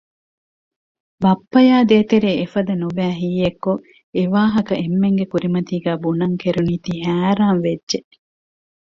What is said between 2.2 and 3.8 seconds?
އެފަދަ ނުބައި ހީއެއް